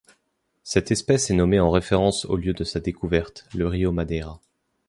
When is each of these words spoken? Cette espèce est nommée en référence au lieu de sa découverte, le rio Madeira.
Cette 0.63 0.89
espèce 0.89 1.29
est 1.29 1.35
nommée 1.35 1.59
en 1.59 1.69
référence 1.69 2.25
au 2.25 2.35
lieu 2.35 2.53
de 2.53 2.63
sa 2.63 2.79
découverte, 2.79 3.47
le 3.53 3.67
rio 3.67 3.91
Madeira. 3.91 4.39